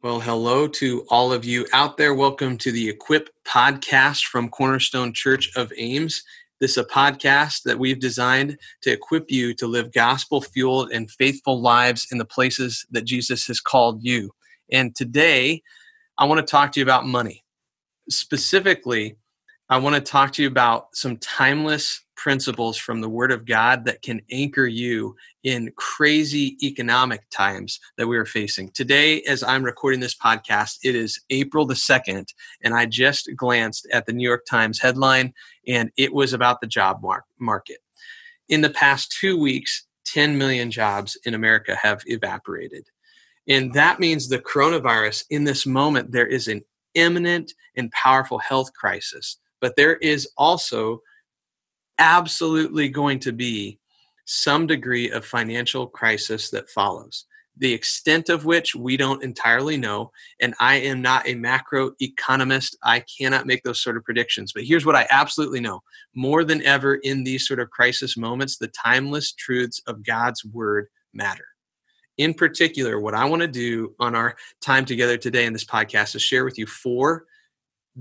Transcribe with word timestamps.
Well, 0.00 0.20
hello 0.20 0.68
to 0.68 1.04
all 1.10 1.32
of 1.32 1.44
you 1.44 1.66
out 1.72 1.96
there. 1.96 2.14
Welcome 2.14 2.56
to 2.58 2.70
the 2.70 2.88
Equip 2.88 3.30
podcast 3.44 4.26
from 4.26 4.48
Cornerstone 4.48 5.12
Church 5.12 5.50
of 5.56 5.72
Ames. 5.76 6.22
This 6.60 6.70
is 6.70 6.76
a 6.76 6.84
podcast 6.84 7.64
that 7.64 7.80
we've 7.80 7.98
designed 7.98 8.58
to 8.82 8.92
equip 8.92 9.28
you 9.28 9.54
to 9.54 9.66
live 9.66 9.92
gospel 9.92 10.40
fueled 10.40 10.92
and 10.92 11.10
faithful 11.10 11.60
lives 11.60 12.06
in 12.12 12.18
the 12.18 12.24
places 12.24 12.86
that 12.92 13.06
Jesus 13.06 13.48
has 13.48 13.58
called 13.60 14.04
you. 14.04 14.30
And 14.70 14.94
today, 14.94 15.64
I 16.16 16.26
want 16.26 16.38
to 16.38 16.48
talk 16.48 16.70
to 16.72 16.80
you 16.80 16.84
about 16.84 17.04
money. 17.04 17.42
Specifically, 18.08 19.16
I 19.70 19.76
want 19.76 19.96
to 19.96 20.00
talk 20.00 20.32
to 20.32 20.42
you 20.42 20.48
about 20.48 20.96
some 20.96 21.18
timeless 21.18 22.00
principles 22.16 22.78
from 22.78 23.02
the 23.02 23.08
Word 23.08 23.30
of 23.30 23.44
God 23.44 23.84
that 23.84 24.00
can 24.00 24.22
anchor 24.30 24.66
you 24.66 25.14
in 25.44 25.70
crazy 25.76 26.56
economic 26.62 27.28
times 27.28 27.78
that 27.98 28.06
we 28.06 28.16
are 28.16 28.24
facing. 28.24 28.70
Today, 28.70 29.20
as 29.22 29.42
I'm 29.42 29.62
recording 29.62 30.00
this 30.00 30.16
podcast, 30.16 30.78
it 30.84 30.94
is 30.94 31.20
April 31.28 31.66
the 31.66 31.74
2nd, 31.74 32.32
and 32.64 32.72
I 32.72 32.86
just 32.86 33.28
glanced 33.36 33.86
at 33.92 34.06
the 34.06 34.14
New 34.14 34.26
York 34.26 34.46
Times 34.46 34.80
headline, 34.80 35.34
and 35.66 35.90
it 35.98 36.14
was 36.14 36.32
about 36.32 36.62
the 36.62 36.66
job 36.66 37.02
mar- 37.02 37.26
market. 37.38 37.80
In 38.48 38.62
the 38.62 38.70
past 38.70 39.14
two 39.20 39.38
weeks, 39.38 39.86
10 40.06 40.38
million 40.38 40.70
jobs 40.70 41.18
in 41.26 41.34
America 41.34 41.76
have 41.76 42.02
evaporated. 42.06 42.86
And 43.46 43.74
that 43.74 44.00
means 44.00 44.28
the 44.28 44.38
coronavirus, 44.38 45.24
in 45.28 45.44
this 45.44 45.66
moment, 45.66 46.10
there 46.10 46.26
is 46.26 46.48
an 46.48 46.62
imminent 46.94 47.52
and 47.76 47.92
powerful 47.92 48.38
health 48.38 48.72
crisis. 48.72 49.36
But 49.60 49.76
there 49.76 49.96
is 49.96 50.28
also 50.36 51.02
absolutely 51.98 52.88
going 52.88 53.18
to 53.20 53.32
be 53.32 53.78
some 54.24 54.66
degree 54.66 55.10
of 55.10 55.24
financial 55.24 55.86
crisis 55.86 56.50
that 56.50 56.70
follows 56.70 57.26
the 57.58 57.72
extent 57.72 58.28
of 58.28 58.44
which 58.44 58.74
we 58.74 58.96
don't 58.96 59.22
entirely 59.22 59.76
know. 59.76 60.10
And 60.40 60.54
i 60.60 60.76
am 60.76 61.02
not 61.02 61.26
a 61.26 61.34
macro 61.34 61.92
economist. 62.00 62.76
I 62.82 63.04
cannot 63.18 63.46
make 63.46 63.62
those 63.62 63.82
sort 63.82 63.96
of 63.96 64.04
predictions. 64.04 64.52
But 64.52 64.64
here's 64.64 64.86
what 64.86 64.96
i 64.96 65.06
absolutely 65.10 65.60
know. 65.60 65.80
More 66.14 66.44
than 66.44 66.62
ever 66.62 66.96
in 66.96 67.24
these 67.24 67.46
sort 67.46 67.60
of 67.60 67.70
crisis 67.70 68.16
moments 68.16 68.56
the 68.56 68.68
timeless 68.68 69.32
truths 69.32 69.80
of 69.86 70.04
god's 70.04 70.44
word 70.44 70.86
matter. 71.12 71.46
In 72.16 72.34
particular 72.34 73.00
what 73.00 73.14
i 73.14 73.24
want 73.24 73.42
to 73.42 73.48
do 73.48 73.94
on 73.98 74.14
our 74.14 74.36
time 74.60 74.84
together 74.84 75.16
today 75.16 75.46
in 75.46 75.52
this 75.52 75.64
podcast 75.64 76.14
is 76.14 76.22
share 76.22 76.44
with 76.44 76.58
you 76.58 76.66
four 76.66 77.24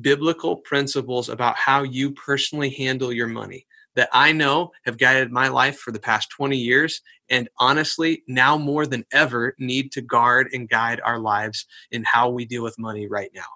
biblical 0.02 0.58
principles 0.58 1.30
about 1.30 1.56
how 1.56 1.84
you 1.84 2.12
personally 2.12 2.70
handle 2.70 3.12
your 3.12 3.28
money 3.28 3.66
that 3.98 4.10
I 4.14 4.32
know 4.32 4.72
have 4.86 5.00
guided 5.00 5.32
my 5.32 5.48
life 5.48 5.80
for 5.80 5.92
the 5.92 6.00
past 6.00 6.30
20 6.30 6.56
years, 6.56 7.02
and 7.32 7.50
honestly, 7.60 8.24
now 8.28 8.56
more 8.56 8.86
than 8.86 9.04
ever, 9.12 9.56
need 9.58 9.92
to 9.94 10.02
guard 10.02 10.50
and 10.54 10.70
guide 10.70 11.02
our 11.04 11.20
lives 11.20 11.66
in 11.90 12.04
how 12.06 12.30
we 12.30 12.46
deal 12.46 12.64
with 12.64 12.78
money 12.78 13.08
right 13.08 13.32
now. 13.34 13.48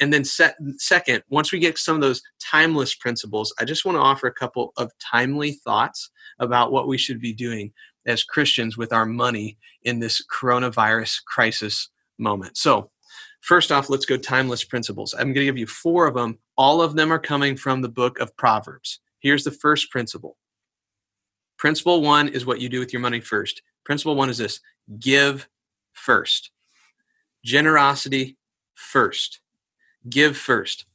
And 0.00 0.10
then, 0.10 0.24
set, 0.24 0.56
second, 0.78 1.22
once 1.28 1.52
we 1.52 1.58
get 1.58 1.76
some 1.76 1.94
of 1.94 2.00
those 2.00 2.22
timeless 2.42 2.94
principles, 2.94 3.54
I 3.60 3.66
just 3.66 3.84
want 3.84 3.96
to 3.96 4.02
offer 4.02 4.26
a 4.26 4.32
couple 4.32 4.72
of 4.78 4.90
timely 4.98 5.52
thoughts 5.52 6.10
about 6.40 6.72
what 6.72 6.88
we 6.88 6.96
should 6.96 7.20
be 7.20 7.34
doing 7.34 7.70
as 8.06 8.24
Christians 8.24 8.78
with 8.78 8.94
our 8.94 9.06
money 9.06 9.58
in 9.82 10.00
this 10.00 10.24
coronavirus 10.26 11.22
crisis 11.26 11.90
moment. 12.18 12.56
So, 12.56 12.90
first 13.42 13.70
off, 13.70 13.90
let's 13.90 14.06
go 14.06 14.16
timeless 14.16 14.64
principles. 14.64 15.14
I'm 15.14 15.34
going 15.34 15.34
to 15.34 15.44
give 15.44 15.58
you 15.58 15.66
four 15.66 16.06
of 16.06 16.14
them. 16.14 16.38
All 16.56 16.80
of 16.80 16.96
them 16.96 17.12
are 17.12 17.18
coming 17.18 17.56
from 17.56 17.82
the 17.82 17.88
book 17.88 18.18
of 18.18 18.36
Proverbs. 18.36 19.00
Here's 19.20 19.44
the 19.44 19.50
first 19.50 19.90
principle. 19.90 20.38
Principle 21.58 22.02
one 22.02 22.28
is 22.28 22.46
what 22.46 22.60
you 22.60 22.68
do 22.68 22.80
with 22.80 22.92
your 22.92 23.02
money 23.02 23.20
first. 23.20 23.62
Principle 23.84 24.16
one 24.16 24.30
is 24.30 24.38
this 24.38 24.60
give 24.98 25.48
first. 25.92 26.50
Generosity 27.44 28.36
first. 28.74 29.40
Give 30.08 30.36
first. 30.36 30.86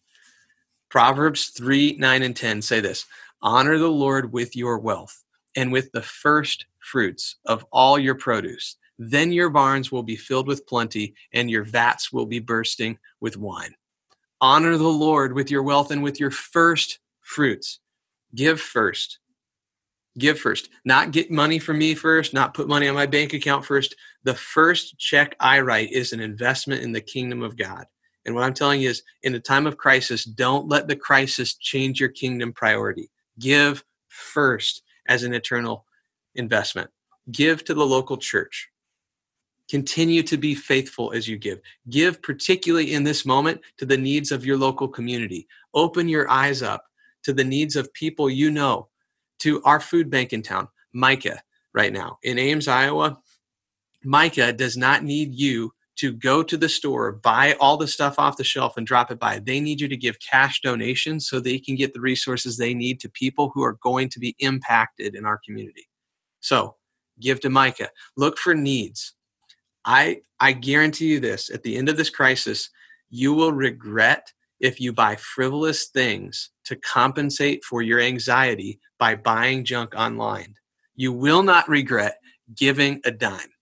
Proverbs 0.89 1.49
3 1.49 1.97
9 1.97 2.23
and 2.23 2.35
10 2.35 2.61
say 2.61 2.79
this 2.79 3.05
Honor 3.41 3.77
the 3.77 3.87
Lord 3.87 4.33
with 4.33 4.55
your 4.55 4.79
wealth 4.79 5.23
and 5.55 5.71
with 5.71 5.91
the 5.91 6.02
first 6.02 6.65
fruits 6.80 7.36
of 7.45 7.65
all 7.71 7.99
your 7.99 8.15
produce. 8.15 8.77
Then 8.99 9.31
your 9.31 9.49
barns 9.49 9.91
will 9.91 10.03
be 10.03 10.15
filled 10.15 10.47
with 10.47 10.65
plenty, 10.67 11.13
and 11.33 11.52
your 11.52 11.63
vats 11.63 12.11
will 12.11 12.25
be 12.25 12.39
bursting 12.39 12.97
with 13.19 13.37
wine. 13.37 13.75
Honor 14.41 14.77
the 14.77 14.87
Lord 14.87 15.33
with 15.33 15.52
your 15.52 15.63
wealth 15.63 15.91
and 15.91 16.03
with 16.03 16.19
your 16.19 16.31
first 16.31 16.99
fruits. 17.21 17.80
Give 18.36 18.59
first. 18.59 19.19
Give 20.17 20.39
first. 20.39 20.69
Not 20.83 21.11
get 21.11 21.30
money 21.30 21.59
from 21.59 21.77
me 21.77 21.93
first, 21.93 22.33
not 22.33 22.53
put 22.53 22.67
money 22.67 22.87
on 22.87 22.95
my 22.95 23.05
bank 23.05 23.33
account 23.33 23.65
first. 23.65 23.95
The 24.23 24.33
first 24.33 24.97
check 24.97 25.36
I 25.39 25.59
write 25.59 25.91
is 25.91 26.11
an 26.11 26.19
investment 26.19 26.81
in 26.81 26.91
the 26.91 27.02
kingdom 27.02 27.43
of 27.43 27.55
God. 27.55 27.86
And 28.25 28.33
what 28.33 28.43
I'm 28.43 28.53
telling 28.53 28.81
you 28.81 28.89
is, 28.89 29.03
in 29.23 29.36
a 29.36 29.39
time 29.39 29.67
of 29.67 29.77
crisis, 29.77 30.23
don't 30.23 30.67
let 30.67 30.87
the 30.87 30.95
crisis 30.95 31.53
change 31.53 31.99
your 31.99 32.09
kingdom 32.09 32.52
priority. 32.52 33.09
Give 33.39 33.83
first 34.07 34.81
as 35.07 35.23
an 35.23 35.33
eternal 35.33 35.86
investment. 36.36 36.89
Give 37.31 37.63
to 37.65 37.73
the 37.73 37.86
local 37.86 38.17
church. 38.17 38.69
Continue 39.70 40.23
to 40.23 40.38
be 40.38 40.55
faithful 40.55 41.11
as 41.11 41.28
you 41.28 41.38
give. 41.38 41.60
Give, 41.89 42.22
particularly 42.22 42.94
in 42.94 43.04
this 43.04 43.26
moment, 43.26 43.61
to 43.78 43.86
the 43.86 43.98
needs 43.98 44.32
of 44.32 44.45
your 44.45 44.58
local 44.58 44.88
community. 44.88 45.48
Open 45.73 46.08
your 46.08 46.30
eyes 46.30 46.61
up 46.61 46.86
to 47.23 47.33
the 47.33 47.44
needs 47.44 47.76
of 47.76 47.94
people 47.94 48.30
you 48.30 48.50
know, 48.50 48.88
to 49.39 49.61
our 49.64 49.80
food 49.80 50.10
bank 50.10 50.32
in 50.32 50.42
town, 50.42 50.67
MICA, 50.94 51.42
right 51.73 51.92
now. 51.92 52.17
In 52.23 52.39
Ames, 52.39 52.67
Iowa, 52.67 53.20
MICA 54.04 54.54
does 54.54 54.78
not 54.78 55.04
need 55.04 55.36
you 55.36 55.73
to 55.98 56.14
go 56.14 56.44
to 56.44 56.58
the 56.58 56.70
store, 56.70 57.11
buy 57.11 57.55
all 57.60 57.76
the 57.76 57.88
stuff 57.88 58.20
off 58.20 58.38
the 58.38 58.44
shelf, 58.44 58.78
and 58.78 58.86
drop 58.86 59.11
it 59.11 59.20
by. 59.20 59.39
They 59.39 59.60
need 59.60 59.82
you 59.82 59.88
to 59.88 59.98
give 59.98 60.20
cash 60.20 60.61
donations 60.61 61.28
so 61.28 61.39
they 61.39 61.60
can 61.60 61.76
get 61.76 61.94
the 61.94 61.99
resources 61.99 62.55
they 62.55 62.73
need 62.73 62.99
to 63.02 63.10
people 63.10 63.52
who 63.54 63.64
are 63.64 63.78
going 63.82 64.10
to 64.10 64.20
be 64.20 64.36
impacted 64.39 65.16
in 65.16 65.26
our 65.26 65.39
community. 65.44 65.89
So 66.39 66.76
give 67.20 67.39
to 67.42 67.49
MICA. 67.49 67.89
Look 68.16 68.38
for 68.38 68.54
needs. 68.54 69.14
I, 69.87 70.21
I 70.39 70.52
guarantee 70.52 71.08
you 71.08 71.20
this 71.21 71.49
at 71.49 71.64
the 71.64 71.77
end 71.77 71.87
of 71.87 71.95
this 71.98 72.09
crisis, 72.09 72.70
you 73.09 73.33
will 73.33 73.53
regret 73.53 74.33
if 74.59 74.81
you 74.81 74.92
buy 74.92 75.15
frivolous 75.15 75.87
things 75.87 76.49
to 76.65 76.75
compensate 76.75 77.64
for 77.64 77.81
your 77.81 78.02
anxiety 78.02 78.80
by 78.99 79.15
buying 79.15 79.64
junk 79.64 79.95
online. 79.95 80.55
You 80.95 81.14
will 81.14 81.42
not 81.42 81.70
regret 81.70 82.17
giving 82.53 82.99
a 83.05 83.11
dime. 83.11 83.53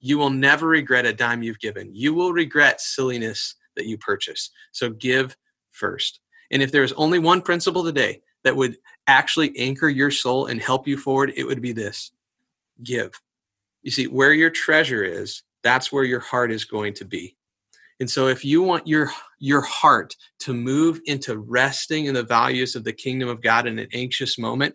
You 0.00 0.16
will 0.16 0.30
never 0.30 0.66
regret 0.66 1.04
a 1.04 1.12
dime 1.12 1.42
you've 1.42 1.58
given. 1.58 1.94
You 1.94 2.14
will 2.14 2.32
regret 2.32 2.80
silliness 2.80 3.54
that 3.76 3.86
you 3.86 3.98
purchase. 3.98 4.50
So 4.72 4.90
give 4.90 5.36
first. 5.72 6.20
And 6.50 6.62
if 6.62 6.72
there's 6.72 6.92
only 6.92 7.18
one 7.18 7.42
principle 7.42 7.84
today 7.84 8.22
that 8.44 8.56
would 8.56 8.78
actually 9.08 9.56
anchor 9.58 9.88
your 9.88 10.10
soul 10.10 10.46
and 10.46 10.60
help 10.60 10.86
you 10.86 10.96
forward, 10.96 11.32
it 11.36 11.44
would 11.44 11.60
be 11.60 11.72
this 11.72 12.12
give. 12.82 13.20
You 13.82 13.90
see, 13.90 14.06
where 14.06 14.32
your 14.32 14.50
treasure 14.50 15.04
is, 15.04 15.42
that's 15.62 15.92
where 15.92 16.04
your 16.04 16.20
heart 16.20 16.52
is 16.52 16.64
going 16.64 16.94
to 16.94 17.04
be. 17.04 17.36
And 17.98 18.10
so 18.10 18.28
if 18.28 18.44
you 18.44 18.62
want 18.62 18.86
your 18.86 19.10
your 19.38 19.62
heart 19.62 20.16
to 20.40 20.52
move 20.52 21.00
into 21.06 21.38
resting 21.38 22.06
in 22.06 22.14
the 22.14 22.22
values 22.22 22.76
of 22.76 22.84
the 22.84 22.92
kingdom 22.92 23.28
of 23.28 23.42
God 23.42 23.66
in 23.66 23.78
an 23.78 23.88
anxious 23.92 24.38
moment, 24.38 24.74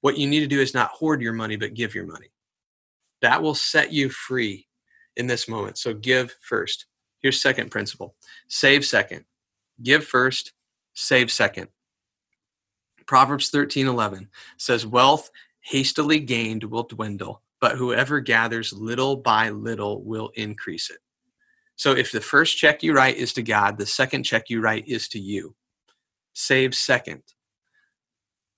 what 0.00 0.16
you 0.16 0.26
need 0.26 0.40
to 0.40 0.46
do 0.46 0.60
is 0.60 0.74
not 0.74 0.90
hoard 0.90 1.20
your 1.20 1.34
money 1.34 1.56
but 1.56 1.74
give 1.74 1.94
your 1.94 2.06
money. 2.06 2.32
That 3.20 3.42
will 3.42 3.54
set 3.54 3.92
you 3.92 4.08
free 4.08 4.66
in 5.16 5.26
this 5.26 5.48
moment. 5.48 5.76
So 5.78 5.92
give 5.92 6.34
first. 6.40 6.86
Here's 7.20 7.42
second 7.42 7.70
principle. 7.70 8.14
Save 8.48 8.84
second. 8.84 9.24
Give 9.82 10.04
first, 10.04 10.52
save 10.94 11.30
second. 11.30 11.68
Proverbs 13.06 13.50
13:11 13.50 14.28
says 14.56 14.86
wealth 14.86 15.30
hastily 15.60 16.20
gained 16.20 16.64
will 16.64 16.84
dwindle, 16.84 17.42
but 17.60 17.76
whoever 17.76 18.20
gathers 18.20 18.72
little 18.72 19.16
by 19.16 19.50
little 19.50 20.02
will 20.02 20.30
increase 20.34 20.90
it. 20.90 20.98
So 21.76 21.92
if 21.92 22.10
the 22.10 22.20
first 22.20 22.58
check 22.58 22.82
you 22.82 22.92
write 22.92 23.16
is 23.16 23.32
to 23.34 23.42
God, 23.42 23.78
the 23.78 23.86
second 23.86 24.24
check 24.24 24.44
you 24.48 24.60
write 24.60 24.88
is 24.88 25.08
to 25.08 25.18
you. 25.18 25.54
Save 26.32 26.74
second. 26.74 27.22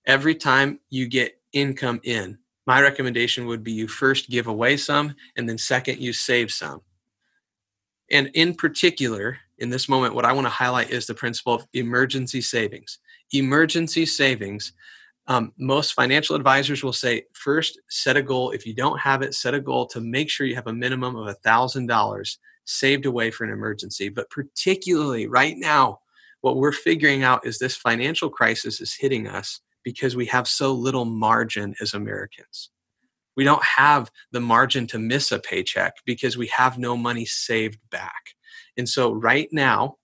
Every 0.06 0.34
time 0.34 0.80
you 0.88 1.06
get 1.06 1.40
income 1.52 2.00
in, 2.04 2.38
my 2.66 2.80
recommendation 2.80 3.46
would 3.46 3.62
be 3.62 3.72
you 3.72 3.88
first 3.88 4.30
give 4.30 4.46
away 4.46 4.76
some, 4.76 5.14
and 5.36 5.48
then 5.48 5.58
second, 5.58 5.98
you 5.98 6.12
save 6.12 6.50
some. 6.52 6.82
And 8.10 8.30
in 8.34 8.54
particular, 8.54 9.38
in 9.58 9.70
this 9.70 9.88
moment, 9.88 10.14
what 10.14 10.24
I 10.24 10.32
want 10.32 10.46
to 10.46 10.50
highlight 10.50 10.90
is 10.90 11.06
the 11.06 11.14
principle 11.14 11.54
of 11.54 11.66
emergency 11.72 12.40
savings. 12.40 12.98
Emergency 13.32 14.06
savings. 14.06 14.72
Um, 15.26 15.52
most 15.58 15.92
financial 15.92 16.34
advisors 16.34 16.82
will 16.82 16.92
say 16.92 17.24
first 17.32 17.78
set 17.88 18.16
a 18.16 18.22
goal 18.22 18.50
if 18.50 18.66
you 18.66 18.74
don't 18.74 18.98
have 18.98 19.22
it 19.22 19.34
set 19.34 19.54
a 19.54 19.60
goal 19.60 19.86
to 19.86 20.00
make 20.00 20.28
sure 20.28 20.46
you 20.46 20.56
have 20.56 20.66
a 20.66 20.72
minimum 20.72 21.14
of 21.14 21.28
a 21.28 21.34
thousand 21.34 21.86
dollars 21.86 22.38
saved 22.64 23.06
away 23.06 23.30
for 23.30 23.44
an 23.44 23.52
emergency. 23.52 24.08
But 24.08 24.30
particularly 24.30 25.26
right 25.26 25.56
now, 25.56 26.00
what 26.40 26.56
we're 26.56 26.72
figuring 26.72 27.22
out 27.22 27.46
is 27.46 27.58
this 27.58 27.76
financial 27.76 28.30
crisis 28.30 28.80
is 28.80 28.94
hitting 28.94 29.26
us 29.26 29.60
because 29.82 30.16
we 30.16 30.26
have 30.26 30.48
so 30.48 30.72
little 30.72 31.04
margin 31.04 31.74
as 31.80 31.94
Americans. 31.94 32.70
We 33.36 33.44
don't 33.44 33.62
have 33.62 34.10
the 34.32 34.40
margin 34.40 34.86
to 34.88 34.98
miss 34.98 35.32
a 35.32 35.38
paycheck 35.38 35.94
because 36.04 36.36
we 36.36 36.48
have 36.48 36.78
no 36.78 36.96
money 36.96 37.24
saved 37.24 37.78
back. 37.90 38.34
And 38.76 38.88
so, 38.88 39.12
right 39.12 39.48
now, 39.52 39.96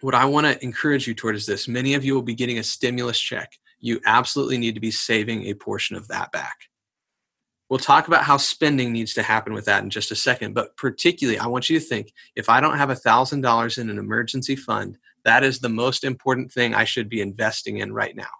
what 0.00 0.14
I 0.14 0.24
want 0.26 0.46
to 0.46 0.62
encourage 0.62 1.06
you 1.06 1.14
toward 1.14 1.36
is 1.36 1.46
this 1.46 1.68
many 1.68 1.94
of 1.94 2.04
you 2.04 2.14
will 2.14 2.22
be 2.22 2.34
getting 2.34 2.58
a 2.58 2.62
stimulus 2.62 3.18
check. 3.18 3.52
You 3.80 4.00
absolutely 4.04 4.58
need 4.58 4.74
to 4.74 4.80
be 4.80 4.90
saving 4.90 5.44
a 5.44 5.54
portion 5.54 5.96
of 5.96 6.08
that 6.08 6.32
back. 6.32 6.56
We'll 7.68 7.78
talk 7.78 8.08
about 8.08 8.24
how 8.24 8.38
spending 8.38 8.92
needs 8.92 9.12
to 9.14 9.22
happen 9.22 9.52
with 9.52 9.66
that 9.66 9.82
in 9.82 9.90
just 9.90 10.10
a 10.10 10.16
second. 10.16 10.54
But 10.54 10.76
particularly, 10.76 11.38
I 11.38 11.46
want 11.46 11.68
you 11.68 11.78
to 11.78 11.84
think 11.84 12.12
if 12.34 12.48
I 12.48 12.60
don't 12.60 12.78
have 12.78 12.88
$1,000 12.88 13.78
in 13.78 13.90
an 13.90 13.98
emergency 13.98 14.56
fund, 14.56 14.96
that 15.24 15.44
is 15.44 15.58
the 15.58 15.68
most 15.68 16.04
important 16.04 16.50
thing 16.50 16.74
I 16.74 16.84
should 16.84 17.10
be 17.10 17.20
investing 17.20 17.78
in 17.78 17.92
right 17.92 18.16
now. 18.16 18.30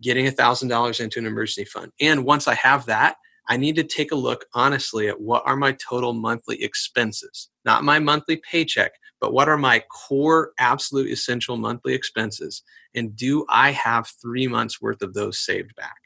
Getting 0.00 0.26
$1,000 0.26 1.00
into 1.00 1.18
an 1.18 1.26
emergency 1.26 1.64
fund. 1.64 1.90
And 2.00 2.24
once 2.24 2.46
I 2.46 2.54
have 2.54 2.86
that, 2.86 3.16
I 3.48 3.56
need 3.56 3.76
to 3.76 3.84
take 3.84 4.12
a 4.12 4.16
look 4.16 4.44
honestly 4.54 5.08
at 5.08 5.20
what 5.20 5.42
are 5.46 5.56
my 5.56 5.72
total 5.72 6.12
monthly 6.12 6.62
expenses, 6.62 7.48
not 7.64 7.84
my 7.84 7.98
monthly 7.98 8.36
paycheck, 8.36 8.92
but 9.26 9.32
what 9.32 9.48
are 9.48 9.58
my 9.58 9.82
core, 9.90 10.52
absolute 10.60 11.10
essential 11.10 11.56
monthly 11.56 11.94
expenses? 11.94 12.62
And 12.94 13.16
do 13.16 13.44
I 13.48 13.72
have 13.72 14.08
three 14.22 14.46
months 14.46 14.80
worth 14.80 15.02
of 15.02 15.14
those 15.14 15.40
saved 15.40 15.74
back? 15.74 15.96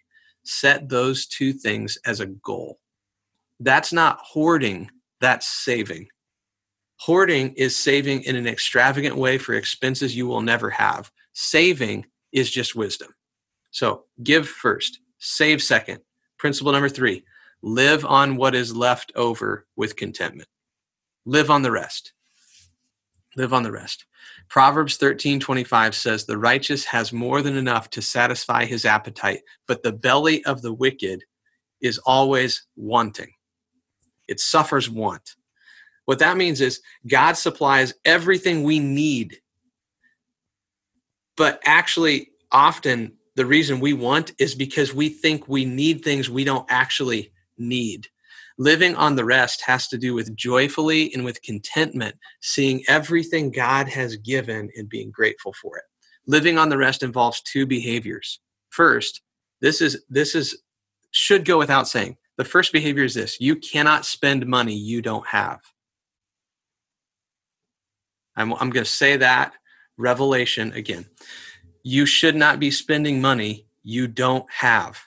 set 0.44 0.88
those 0.88 1.26
two 1.26 1.52
things 1.52 1.98
as 2.04 2.20
a 2.20 2.26
goal. 2.26 2.78
That's 3.60 3.92
not 3.92 4.18
hoarding, 4.22 4.90
that's 5.20 5.46
saving. 5.46 6.08
Hoarding 7.00 7.52
is 7.54 7.76
saving 7.76 8.22
in 8.22 8.36
an 8.36 8.46
extravagant 8.46 9.16
way 9.16 9.38
for 9.38 9.54
expenses 9.54 10.16
you 10.16 10.26
will 10.26 10.42
never 10.42 10.70
have. 10.70 11.10
Saving 11.32 12.06
is 12.32 12.50
just 12.50 12.74
wisdom. 12.74 13.14
So 13.70 14.04
give 14.22 14.48
first, 14.48 15.00
save 15.18 15.62
second. 15.62 16.00
Principle 16.38 16.72
number 16.72 16.88
three 16.88 17.24
live 17.62 18.06
on 18.06 18.36
what 18.36 18.54
is 18.54 18.74
left 18.74 19.12
over 19.14 19.66
with 19.76 19.94
contentment. 19.94 20.48
Live 21.26 21.50
on 21.50 21.60
the 21.60 21.70
rest. 21.70 22.14
Live 23.36 23.52
on 23.52 23.62
the 23.62 23.72
rest. 23.72 24.06
Proverbs 24.48 24.96
13:25 24.98 25.94
says 25.94 26.24
the 26.24 26.38
righteous 26.38 26.84
has 26.86 27.12
more 27.12 27.42
than 27.42 27.56
enough 27.56 27.88
to 27.90 28.02
satisfy 28.02 28.64
his 28.64 28.84
appetite, 28.84 29.42
but 29.66 29.82
the 29.82 29.92
belly 29.92 30.44
of 30.44 30.62
the 30.62 30.72
wicked 30.72 31.24
is 31.80 31.98
always 31.98 32.66
wanting. 32.76 33.32
It 34.26 34.40
suffers 34.40 34.90
want. 34.90 35.36
What 36.06 36.18
that 36.18 36.36
means 36.36 36.60
is 36.60 36.80
God 37.06 37.34
supplies 37.34 37.94
everything 38.04 38.64
we 38.64 38.80
need. 38.80 39.40
But 41.36 41.60
actually 41.64 42.32
often 42.50 43.16
the 43.36 43.46
reason 43.46 43.80
we 43.80 43.92
want 43.92 44.32
is 44.38 44.54
because 44.54 44.92
we 44.92 45.08
think 45.08 45.48
we 45.48 45.64
need 45.64 46.02
things 46.02 46.28
we 46.28 46.44
don't 46.44 46.66
actually 46.68 47.32
need. 47.56 48.08
Living 48.60 48.94
on 48.94 49.16
the 49.16 49.24
rest 49.24 49.62
has 49.62 49.88
to 49.88 49.96
do 49.96 50.12
with 50.12 50.36
joyfully 50.36 51.10
and 51.14 51.24
with 51.24 51.40
contentment, 51.40 52.14
seeing 52.42 52.84
everything 52.88 53.50
God 53.50 53.88
has 53.88 54.16
given 54.16 54.68
and 54.76 54.86
being 54.86 55.10
grateful 55.10 55.54
for 55.54 55.78
it. 55.78 55.84
Living 56.26 56.58
on 56.58 56.68
the 56.68 56.76
rest 56.76 57.02
involves 57.02 57.40
two 57.40 57.64
behaviors. 57.64 58.38
First, 58.68 59.22
this 59.62 59.80
is 59.80 60.04
this 60.10 60.34
is 60.34 60.60
should 61.10 61.46
go 61.46 61.56
without 61.56 61.88
saying. 61.88 62.18
The 62.36 62.44
first 62.44 62.70
behavior 62.70 63.04
is 63.04 63.14
this 63.14 63.40
you 63.40 63.56
cannot 63.56 64.04
spend 64.04 64.46
money 64.46 64.74
you 64.74 65.00
don't 65.00 65.26
have. 65.26 65.60
I'm, 68.36 68.52
I'm 68.52 68.68
going 68.68 68.84
to 68.84 68.90
say 68.90 69.16
that 69.16 69.54
revelation 69.96 70.70
again. 70.74 71.06
You 71.82 72.04
should 72.04 72.36
not 72.36 72.60
be 72.60 72.70
spending 72.70 73.22
money 73.22 73.68
you 73.82 74.06
don't 74.06 74.44
have. 74.52 75.00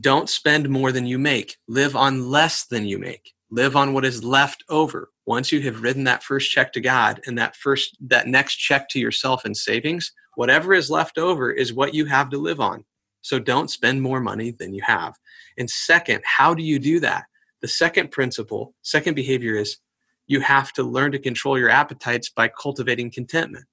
Don't 0.00 0.30
spend 0.30 0.70
more 0.70 0.90
than 0.90 1.06
you 1.06 1.18
make. 1.18 1.58
Live 1.68 1.94
on 1.94 2.30
less 2.30 2.64
than 2.64 2.86
you 2.86 2.98
make. 2.98 3.34
Live 3.50 3.76
on 3.76 3.92
what 3.92 4.06
is 4.06 4.24
left 4.24 4.64
over. 4.70 5.10
Once 5.26 5.52
you 5.52 5.60
have 5.60 5.82
written 5.82 6.04
that 6.04 6.22
first 6.22 6.50
check 6.50 6.72
to 6.72 6.80
God 6.80 7.20
and 7.26 7.36
that 7.36 7.54
first 7.54 7.96
that 8.00 8.26
next 8.26 8.56
check 8.56 8.88
to 8.88 8.98
yourself 8.98 9.44
in 9.44 9.54
savings, 9.54 10.12
whatever 10.34 10.72
is 10.72 10.90
left 10.90 11.18
over 11.18 11.52
is 11.52 11.74
what 11.74 11.92
you 11.92 12.06
have 12.06 12.30
to 12.30 12.38
live 12.38 12.60
on. 12.60 12.84
So 13.20 13.38
don't 13.38 13.70
spend 13.70 14.00
more 14.00 14.20
money 14.20 14.50
than 14.50 14.72
you 14.72 14.82
have. 14.82 15.18
And 15.58 15.68
second, 15.68 16.22
how 16.24 16.54
do 16.54 16.62
you 16.62 16.78
do 16.78 16.98
that? 17.00 17.24
The 17.60 17.68
second 17.68 18.10
principle, 18.10 18.74
second 18.82 19.14
behavior 19.14 19.56
is 19.56 19.76
you 20.26 20.40
have 20.40 20.72
to 20.72 20.82
learn 20.82 21.12
to 21.12 21.18
control 21.18 21.58
your 21.58 21.68
appetites 21.68 22.30
by 22.30 22.48
cultivating 22.48 23.10
contentment. 23.10 23.66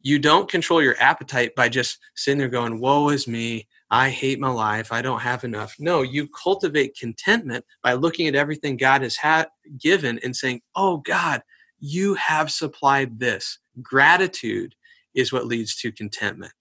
You 0.00 0.18
don't 0.18 0.50
control 0.50 0.82
your 0.82 0.96
appetite 1.00 1.54
by 1.56 1.68
just 1.68 1.98
sitting 2.14 2.38
there 2.38 2.48
going, 2.48 2.78
Woe 2.78 3.08
is 3.08 3.26
me. 3.26 3.66
I 3.90 4.10
hate 4.10 4.38
my 4.38 4.50
life. 4.50 4.92
I 4.92 5.00
don't 5.00 5.20
have 5.20 5.44
enough. 5.44 5.76
No, 5.78 6.02
you 6.02 6.28
cultivate 6.28 6.98
contentment 6.98 7.64
by 7.82 7.94
looking 7.94 8.26
at 8.28 8.34
everything 8.34 8.76
God 8.76 9.02
has 9.02 9.16
had 9.16 9.48
given 9.78 10.18
and 10.22 10.36
saying, 10.36 10.60
"Oh 10.76 10.98
God, 10.98 11.42
you 11.78 12.14
have 12.14 12.50
supplied 12.50 13.18
this." 13.18 13.58
Gratitude 13.80 14.74
is 15.14 15.32
what 15.32 15.46
leads 15.46 15.76
to 15.76 15.90
contentment. 15.90 16.52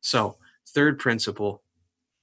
So, 0.00 0.38
third 0.68 0.98
principle, 0.98 1.62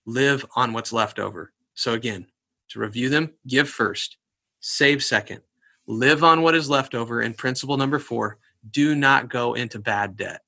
live 0.06 0.46
on 0.56 0.74
what's 0.74 0.94
left 0.94 1.20
over. 1.20 1.52
So 1.74 1.94
again, 1.94 2.28
to 2.70 2.80
review 2.80 3.10
them, 3.10 3.34
give 3.48 3.70
first, 3.70 4.18
save 4.60 5.04
second, 5.04 5.42
live 5.88 6.24
on 6.24 6.42
what 6.42 6.56
is 6.56 6.70
left 6.70 6.96
over, 6.96 7.22
and 7.22 7.38
principle 7.38 7.78
number 7.78 8.00
4, 8.00 8.38
do 8.72 8.96
not 8.96 9.30
go 9.30 9.54
into 9.54 9.80
bad 9.80 10.16
debt. 10.16 10.42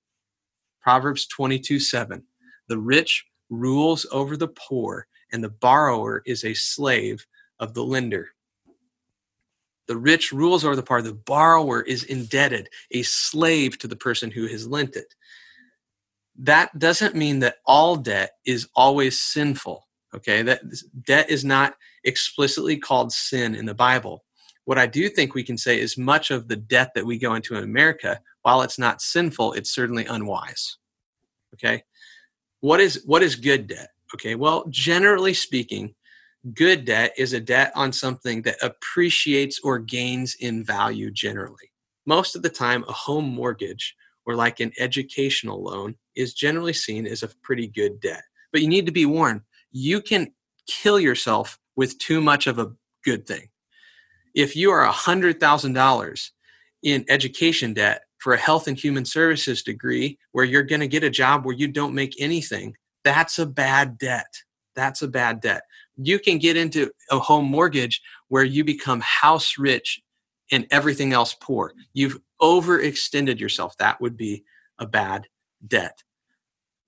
Proverbs 0.81 1.27
22 1.27 1.80
7. 1.80 2.24
The 2.69 2.77
rich 2.77 3.25
rules 3.50 4.06
over 4.12 4.38
the 4.38 4.48
poor, 4.48 5.08
and 5.32 5.44
the 5.44 5.50
borrower 5.50 6.22
is 6.26 6.44
a 6.44 6.54
slave 6.54 7.26
of 7.60 7.74
the 7.74 7.84
lender. 7.84 8.30
The 9.88 9.98
rich 9.98 10.32
rules 10.34 10.66
over 10.66 10.76
the 10.76 10.84
poor, 10.84 11.02
the 11.02 11.14
borrower 11.14 11.82
is 11.82 12.04
indebted, 12.04 12.70
a 12.92 13.04
slave 13.04 13.78
to 13.80 13.88
the 13.88 13.96
person 13.96 14.30
who 14.30 14.48
has 14.48 14.68
lent 14.68 14.96
it. 14.96 15.16
That 16.38 16.78
doesn't 16.78 17.16
mean 17.16 17.40
that 17.40 17.58
all 17.66 17.96
debt 17.96 18.32
is 18.46 18.68
always 18.76 19.20
sinful. 19.20 19.88
Okay, 20.14 20.42
that 20.42 20.62
debt 21.06 21.30
is 21.30 21.44
not 21.44 21.76
explicitly 22.04 22.78
called 22.78 23.12
sin 23.12 23.56
in 23.56 23.66
the 23.66 23.74
Bible. 23.74 24.24
What 24.66 24.78
I 24.78 24.86
do 24.86 25.10
think 25.10 25.34
we 25.34 25.44
can 25.44 25.58
say 25.58 25.80
is 25.80 25.98
much 25.98 26.32
of 26.32 26.48
the 26.48 26.56
debt 26.56 26.92
that 26.96 27.06
we 27.06 27.18
go 27.18 27.36
into 27.36 27.56
in 27.56 27.64
America, 27.64 28.20
while 28.42 28.62
it's 28.62 28.80
not 28.80 29.02
sinful, 29.02 29.54
it's 29.54 29.74
certainly 29.74 30.06
unwise. 30.06 30.78
Okay, 31.54 31.84
what 32.62 32.80
is 32.80 33.04
what 33.06 33.24
is 33.24 33.36
good 33.36 33.68
debt? 33.68 33.89
Okay, 34.15 34.36
well, 34.36 34.65
generally 34.69 35.33
speaking, 35.33 35.94
good 36.54 36.86
debt 36.86 37.13
is 37.18 37.33
a 37.33 37.39
debt 37.39 37.71
on 37.75 37.92
something 37.92 38.42
that 38.44 38.57
appreciates 38.62 39.59
or 39.63 39.80
gains 39.80 40.36
in 40.39 40.63
value 40.63 41.12
generally. 41.12 41.71
Most 42.06 42.36
of 42.36 42.42
the 42.42 42.50
time, 42.50 42.86
a 42.88 42.94
home 42.94 43.26
mortgage 43.26 43.95
or 44.26 44.35
like 44.35 44.59
an 44.59 44.71
educational 44.80 45.61
loan 45.61 45.95
is 46.16 46.33
generally 46.33 46.73
seen 46.73 47.06
as 47.06 47.23
a 47.23 47.30
pretty 47.44 47.68
good 47.68 47.99
debt. 47.99 48.23
But 48.52 48.61
you 48.61 48.68
need 48.68 48.85
to 48.85 48.92
be 48.92 49.06
warned 49.06 49.42
you 49.71 50.02
can 50.02 50.33
kill 50.68 50.99
yourself 50.99 51.59
with 51.76 51.97
too 51.99 52.21
much 52.21 52.47
of 52.47 52.59
a 52.59 52.71
good 53.04 53.28
thing. 53.28 53.49
If 54.35 54.56
you 54.56 54.71
are 54.71 54.87
$100,000 54.92 56.30
in 56.83 57.06
education 57.09 57.73
debt, 57.73 58.02
for 58.19 58.33
a 58.33 58.38
health 58.38 58.68
and 58.68 58.78
human 58.78 59.06
services 59.06 59.64
degree 59.64 60.18
where 60.31 60.45
you're 60.45 60.64
going 60.64 60.81
to 60.81 60.88
get 60.88 61.04
a 61.04 61.09
job 61.09 61.45
where 61.45 61.56
you 61.56 61.68
don't 61.68 61.94
make 61.94 62.16
anything, 62.19 62.76
that's 63.04 63.40
a 63.40 63.45
bad 63.45 63.97
debt. 63.97 64.33
That's 64.76 65.02
a 65.02 65.07
bad 65.07 65.42
debt. 65.42 65.64
You 65.95 66.19
can 66.19 66.38
get 66.38 66.57
into 66.57 66.92
a 67.09 67.19
home 67.19 67.45
mortgage 67.45 68.02
where 68.28 68.44
you 68.44 68.64
become 68.64 69.02
house 69.02 69.57
rich 69.57 70.02
and 70.52 70.68
everything 70.71 71.14
else 71.14 71.36
poor. 71.42 71.74
You've 71.94 72.19
overextended 72.42 73.40
yourself. 73.40 73.76
That 73.78 74.00
would 74.02 74.16
be 74.16 74.44
a 74.80 74.86
bad 74.86 75.28
debt. 75.66 76.04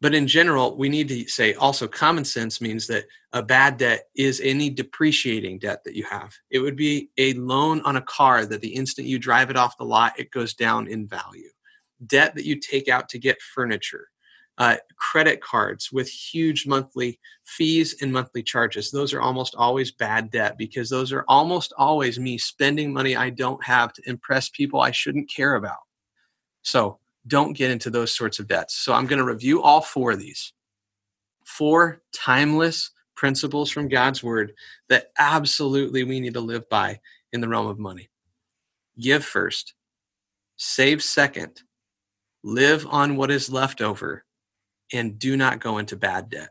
But 0.02 0.16
in 0.16 0.28
general, 0.28 0.78
we 0.78 0.88
need 0.88 1.10
to 1.10 1.28
say 1.28 1.54
also 1.56 1.88
common 1.88 2.24
sense 2.24 2.62
means 2.62 2.88
that 2.88 3.06
a 3.34 3.44
bad 3.44 3.78
debt 3.78 4.08
is 4.16 4.40
any 4.40 4.70
depreciating 4.70 5.60
debt 5.60 5.84
that 5.84 5.96
you 5.96 6.06
have. 6.06 6.34
It 6.50 6.60
would 6.60 6.78
be 6.78 7.10
a 7.18 7.34
loan 7.34 7.82
on 7.82 7.98
a 7.98 8.02
car 8.02 8.46
that 8.46 8.62
the 8.62 8.74
instant 8.74 9.08
you 9.08 9.20
drive 9.20 9.50
it 9.50 9.58
off 9.58 9.78
the 9.78 9.84
lot, 9.84 10.18
it 10.18 10.32
goes 10.32 10.54
down 10.54 10.88
in 10.88 11.06
value. 11.06 11.50
Debt 12.06 12.34
that 12.36 12.46
you 12.46 12.58
take 12.58 12.88
out 12.88 13.10
to 13.10 13.20
get 13.20 13.42
furniture, 13.42 14.08
uh, 14.58 14.78
credit 14.96 15.42
cards 15.42 15.92
with 15.92 16.08
huge 16.08 16.66
monthly 16.66 17.20
fees 17.46 17.98
and 18.02 18.14
monthly 18.14 18.42
charges. 18.42 18.92
Those 18.92 19.14
are 19.14 19.22
almost 19.22 19.54
always 19.56 19.92
bad 19.92 20.32
debt 20.32 20.58
because 20.58 20.90
those 20.90 21.12
are 21.12 21.26
almost 21.28 21.74
always 21.78 22.18
me 22.18 22.38
spending 22.38 22.94
money 22.94 23.18
I 23.18 23.32
don't 23.32 23.62
have 23.66 23.92
to 23.94 24.10
impress 24.10 24.48
people 24.48 24.80
I 24.80 24.92
shouldn't 24.92 25.30
care 25.30 25.56
about. 25.56 25.80
So, 26.62 27.00
don't 27.30 27.54
get 27.54 27.72
into 27.72 27.90
those 27.90 28.14
sorts 28.14 28.40
of 28.40 28.48
debts. 28.48 28.76
So 28.76 28.94
I'm 28.94 29.08
going 29.08 29.20
to 29.20 29.26
review 29.26 29.62
all 29.62 29.82
four 29.82 30.12
of 30.12 30.20
these. 30.20 30.52
Four 31.46 32.02
timeless 32.14 32.92
principles 33.16 33.70
from 33.70 33.90
God's 33.90 34.24
word 34.24 34.54
that 34.90 35.12
absolutely 35.18 36.04
we 36.04 36.20
need 36.20 36.34
to 36.34 36.42
live 36.42 36.68
by 36.70 37.00
in 37.32 37.42
the 37.42 37.48
realm 37.48 37.68
of 37.68 37.80
money. 37.80 38.10
Give 39.00 39.24
first, 39.24 39.74
save 40.58 41.04
second, 41.04 41.62
live 42.44 42.86
on 42.90 43.16
what 43.16 43.32
is 43.32 43.50
left 43.50 43.82
over, 43.82 44.26
and 44.92 45.20
do 45.20 45.38
not 45.38 45.60
go 45.60 45.78
into 45.78 45.96
bad 45.96 46.30
debt. 46.30 46.50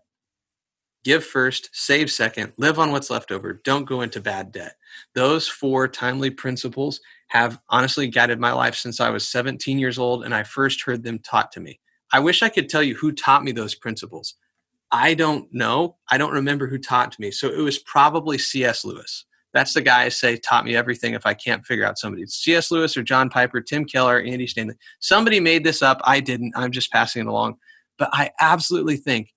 Give 1.05 1.25
first, 1.25 1.71
save 1.73 2.11
second, 2.11 2.53
live 2.59 2.79
on 2.79 2.91
what's 2.91 3.11
left 3.11 3.31
over, 3.31 3.61
don't 3.65 3.85
go 3.85 4.03
into 4.03 4.21
bad 4.21 4.53
debt. 4.53 4.75
Those 5.15 5.49
four 5.49 5.89
timely 5.89 6.31
principles 6.31 7.01
have 7.29 7.61
honestly 7.69 8.09
guided 8.09 8.41
my 8.41 8.53
life 8.53 8.75
since 8.75 9.01
I 9.01 9.11
was 9.11 9.29
17 9.29 9.79
years 9.79 9.99
old 9.99 10.25
and 10.25 10.35
I 10.35 10.43
first 10.43 10.83
heard 10.83 11.03
them 11.03 11.19
taught 11.19 11.53
to 11.53 11.61
me. 11.61 11.81
I 12.13 12.21
wish 12.21 12.43
I 12.43 12.49
could 12.49 12.69
tell 12.69 12.83
you 12.83 12.95
who 12.95 13.13
taught 13.13 13.45
me 13.45 13.53
those 13.53 13.75
principles. 13.75 14.35
I 14.91 15.15
don't 15.15 15.53
know. 15.53 15.97
I 16.11 16.17
don't 16.17 16.33
remember 16.33 16.67
who 16.67 16.79
taught 16.79 17.13
to 17.13 17.21
me. 17.21 17.31
So 17.31 17.49
it 17.49 17.61
was 17.61 17.79
probably 17.79 18.39
C.S. 18.39 18.85
Lewis. 18.85 19.27
That's 19.53 19.75
the 19.75 19.83
guy 19.83 20.05
I 20.05 20.09
say 20.09 20.37
taught 20.37 20.65
me 20.65 20.77
everything 20.77 21.15
if 21.15 21.27
I 21.27 21.35
can't 21.35 21.65
figure 21.67 21.85
out 21.85 21.99
somebody. 21.99 22.23
It's 22.23 22.43
C.S. 22.43 22.71
Lewis 22.71 22.97
or 22.97 23.03
John 23.03 23.29
Piper, 23.29 23.61
Tim 23.61 23.85
Keller, 23.85 24.21
Andy 24.21 24.47
Stanley. 24.47 24.75
Somebody 25.01 25.41
made 25.41 25.65
this 25.65 25.83
up. 25.83 26.01
I 26.05 26.21
didn't. 26.21 26.53
I'm 26.57 26.71
just 26.71 26.93
passing 26.93 27.21
it 27.21 27.29
along. 27.29 27.57
But 27.99 28.11
I 28.13 28.31
absolutely 28.41 28.97
think 28.97 29.31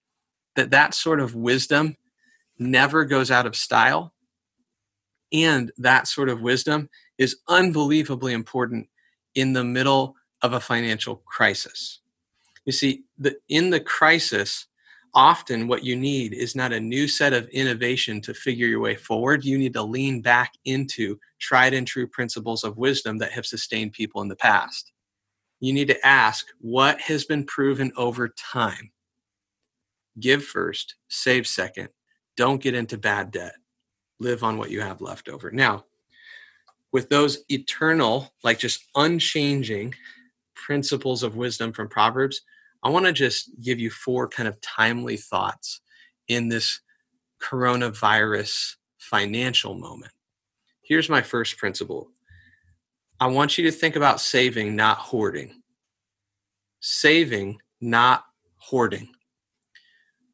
that 0.56 0.72
that 0.72 0.94
sort 0.94 1.20
of 1.20 1.36
wisdom 1.36 1.96
never 2.60 3.06
goes 3.06 3.32
out 3.32 3.46
of 3.46 3.56
style. 3.56 4.14
And 5.34 5.72
that 5.78 6.08
sort 6.08 6.30
of 6.30 6.42
wisdom 6.42 6.90
is 7.18 7.38
unbelievably 7.48 8.34
important 8.34 8.88
in 9.36 9.54
the 9.54 9.64
middle 9.64 10.16
of 10.42 10.54
a 10.54 10.60
financial 10.60 11.18
crisis. 11.26 12.00
You 12.66 12.72
see, 12.72 13.04
the, 13.18 13.36
in 13.50 13.70
the 13.70 13.80
crisis, 13.80 14.68
often 15.14 15.68
what 15.68 15.84
you 15.84 15.96
need 15.96 16.34
is 16.34 16.56
not 16.56 16.74
a 16.74 16.80
new 16.80 17.08
set 17.08 17.34
of 17.34 17.48
innovation 17.50 18.22
to 18.22 18.34
figure 18.34 18.68
your 18.68 18.80
way 18.80 18.96
forward. 18.96 19.44
You 19.44 19.58
need 19.58 19.74
to 19.74 19.84
lean 19.84 20.22
back 20.22 20.54
into 20.66 21.18
tried 21.40 21.74
and 21.74 21.88
true 21.88 22.08
principles 22.08 22.64
of 22.64 22.78
wisdom 22.78 23.18
that 23.18 23.32
have 23.32 23.46
sustained 23.46 23.94
people 23.94 24.22
in 24.22 24.28
the 24.28 24.36
past. 24.36 24.92
You 25.60 25.74
need 25.74 25.88
to 25.88 26.06
ask 26.06 26.48
what 26.60 27.00
has 27.02 27.26
been 27.26 27.46
proven 27.46 27.92
over 27.96 28.30
time. 28.30 28.92
Give 30.20 30.44
first, 30.44 30.96
save 31.10 31.48
second. 31.48 31.90
Don't 32.38 32.62
get 32.62 32.76
into 32.76 32.98
bad 32.98 33.32
debt. 33.32 33.54
Live 34.20 34.44
on 34.44 34.58
what 34.58 34.72
you 34.72 34.82
have 34.82 35.02
left 35.02 35.30
over. 35.30 35.52
Now, 35.52 35.86
with 36.92 37.10
those 37.10 37.44
eternal, 37.50 38.34
like 38.44 38.60
just 38.60 38.86
unchanging 38.96 39.96
principles 40.54 41.24
of 41.24 41.36
wisdom 41.36 41.72
from 41.72 41.88
Proverbs, 41.88 42.42
I 42.84 42.90
want 42.90 43.06
to 43.06 43.14
just 43.14 43.52
give 43.62 43.80
you 43.80 43.90
four 43.90 44.28
kind 44.28 44.48
of 44.48 44.60
timely 44.62 45.18
thoughts 45.18 45.82
in 46.28 46.50
this 46.50 46.82
coronavirus 47.42 48.76
financial 48.98 49.76
moment. 49.76 50.12
Here's 50.84 51.10
my 51.10 51.22
first 51.22 51.58
principle 51.58 52.12
I 53.20 53.28
want 53.28 53.58
you 53.58 53.64
to 53.66 53.72
think 53.72 53.96
about 53.96 54.20
saving, 54.20 54.76
not 54.76 54.98
hoarding. 54.98 55.62
Saving, 56.80 57.60
not 57.80 58.26
hoarding. 58.58 59.10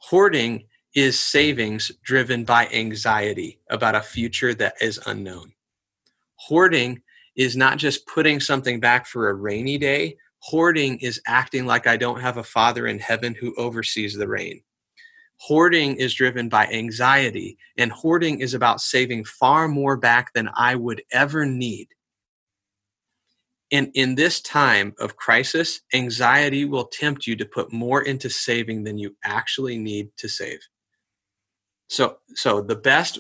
Hoarding 0.10 0.64
is 0.96 1.20
savings 1.20 1.92
driven 2.02 2.46
by 2.46 2.68
anxiety 2.68 3.60
about 3.70 3.94
a 3.94 4.02
future 4.02 4.54
that 4.54 4.76
is 4.80 5.02
unknown. 5.06 5.52
Hoarding 6.36 7.02
is 7.36 7.58
not 7.58 7.78
just 7.78 8.08
putting 8.08 8.40
something 8.40 8.80
back 8.80 9.06
for 9.06 9.28
a 9.28 9.34
rainy 9.34 9.78
day, 9.78 10.16
Hoarding 10.40 10.98
is 11.00 11.22
acting 11.28 11.66
like 11.66 11.88
I 11.88 11.98
don't 11.98 12.22
have 12.22 12.38
a 12.38 12.44
father 12.44 12.88
in 12.88 13.00
heaven 13.00 13.36
who 13.38 13.54
oversees 13.58 14.16
the 14.16 14.30
rain. 14.30 14.62
Hoarding 15.42 15.98
is 15.98 16.14
driven 16.14 16.48
by 16.48 16.68
anxiety, 16.68 17.58
and 17.78 17.92
hoarding 17.92 18.40
is 18.40 18.54
about 18.54 18.80
saving 18.80 19.26
far 19.26 19.68
more 19.68 19.98
back 19.98 20.32
than 20.32 20.50
I 20.56 20.76
would 20.76 21.02
ever 21.12 21.46
need. 21.46 21.90
And 23.72 23.92
in 23.96 24.16
this 24.16 24.40
time 24.42 24.94
of 25.00 25.18
crisis, 25.18 25.82
anxiety 25.94 26.64
will 26.66 26.86
tempt 26.86 27.28
you 27.28 27.36
to 27.36 27.46
put 27.46 27.74
more 27.74 28.02
into 28.02 28.30
saving 28.30 28.84
than 28.84 28.98
you 28.98 29.16
actually 29.24 29.78
need 29.78 30.10
to 30.18 30.30
save. 30.30 30.60
So, 31.90 32.18
so 32.36 32.62
the 32.62 32.76
best 32.76 33.20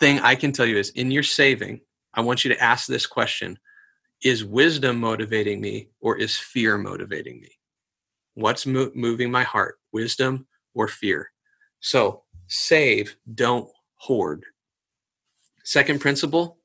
thing 0.00 0.20
I 0.20 0.34
can 0.34 0.52
tell 0.52 0.66
you 0.66 0.78
is 0.78 0.90
in 0.90 1.10
your 1.10 1.22
saving, 1.22 1.80
I 2.14 2.22
want 2.22 2.44
you 2.44 2.52
to 2.52 2.62
ask 2.62 2.86
this 2.86 3.06
question 3.06 3.58
is 4.24 4.44
wisdom 4.44 4.98
motivating 4.98 5.60
me 5.60 5.90
or 6.00 6.16
is 6.16 6.36
fear 6.36 6.76
motivating 6.76 7.40
me? 7.40 7.50
What's 8.34 8.66
mo- 8.66 8.90
moving 8.94 9.30
my 9.30 9.44
heart, 9.44 9.78
wisdom 9.92 10.48
or 10.74 10.88
fear? 10.88 11.30
So 11.80 12.24
save, 12.48 13.16
don't 13.32 13.68
hoard. 13.96 14.44
Second 15.64 16.00
principle, 16.00 16.57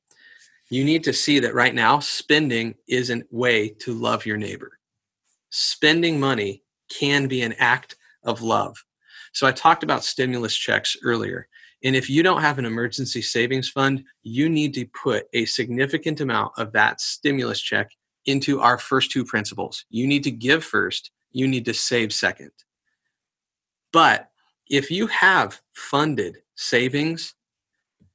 you 0.74 0.84
need 0.84 1.03
to 1.03 1.13
see 1.13 1.39
that 1.39 1.53
right 1.53 1.75
now 1.75 2.00
spending 2.00 2.75
is 2.88 3.10
a 3.10 3.22
way 3.32 3.70
to 3.70 3.94
love 3.94 4.25
your 4.25 4.38
neighbor. 4.38 4.80
Spending 5.50 6.20
money 6.20 6.63
can 6.89 7.27
be 7.27 7.42
an 7.42 7.53
act 7.60 7.96
of 8.24 8.42
love. 8.42 8.75
So 9.34 9.46
I 9.46 9.51
talked 9.51 9.84
about 9.84 10.03
stimulus 10.03 10.56
checks 10.56 10.96
earlier. 11.03 11.48
And 11.84 11.96
if 11.96 12.10
you 12.10 12.24
don't 12.24 12.42
have 12.42 12.60
an 12.60 12.65
emergency 12.65 13.22
savings 13.22 13.70
fund, 13.70 14.03
you 14.22 14.48
need 14.48 14.74
to 14.75 14.86
put 14.86 15.25
a 15.34 15.46
significant 15.46 16.22
amount 16.22 16.53
of 16.58 16.72
that 16.74 17.01
stimulus 17.01 17.60
check 17.60 17.92
into 18.25 18.62
our 18.62 18.77
first 18.77 19.12
two 19.12 19.25
principles. 19.25 19.86
You 19.89 20.08
need 20.08 20.24
to 20.24 20.32
give 20.32 20.63
first, 20.63 21.12
you 21.32 21.48
need 21.48 21.65
to 21.65 21.74
save 21.74 22.13
second. 22.13 22.51
But 23.92 24.30
if 24.70 24.89
you 24.89 25.08
have 25.08 25.62
funded 25.74 26.38
savings, 26.56 27.36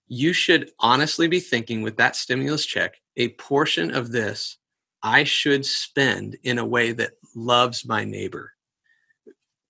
you 0.08 0.32
should 0.32 0.70
honestly 0.80 1.28
be 1.28 1.40
thinking 1.40 1.82
with 1.82 1.96
that 1.98 2.16
stimulus 2.16 2.66
check, 2.66 3.00
a 3.16 3.28
portion 3.30 3.94
of 3.94 4.10
this 4.10 4.58
I 5.02 5.24
should 5.24 5.64
spend 5.64 6.36
in 6.42 6.58
a 6.58 6.66
way 6.66 6.92
that 6.92 7.12
loves 7.36 7.86
my 7.86 8.04
neighbor. 8.04 8.52